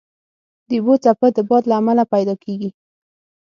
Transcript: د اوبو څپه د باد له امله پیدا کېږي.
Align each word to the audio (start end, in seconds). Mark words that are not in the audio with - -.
د 0.67 0.71
اوبو 0.77 0.93
څپه 1.03 1.27
د 1.35 1.37
باد 1.49 1.63
له 1.69 1.75
امله 1.79 2.03
پیدا 2.13 2.35
کېږي. 2.43 2.69